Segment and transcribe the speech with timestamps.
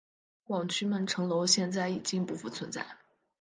[0.43, 2.83] 广渠门城楼现在已经不复存在。